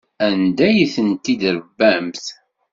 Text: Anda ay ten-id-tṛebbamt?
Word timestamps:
Anda 0.27 0.63
ay 0.67 0.81
ten-id-tṛebbamt? 0.95 2.25